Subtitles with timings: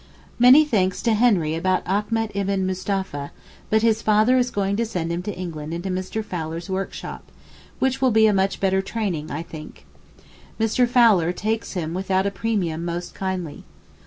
[0.39, 3.31] Many thanks to Henry about Achmet Ibn Mustapha,
[3.69, 6.25] but his father is going to send him to England into Mr.
[6.25, 7.31] Fowler's workshop,
[7.77, 9.85] which will be a much better training I think.
[10.59, 10.87] Mr.
[10.89, 13.63] Fowler takes him without a premium most kindly.